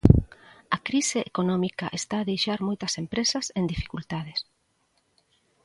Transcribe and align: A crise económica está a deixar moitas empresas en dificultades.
A 0.75 0.77
crise 0.87 1.19
económica 1.31 1.85
está 1.99 2.15
a 2.19 2.27
deixar 2.31 2.59
moitas 2.67 2.93
empresas 3.03 3.45
en 3.59 3.63
dificultades. 3.73 4.39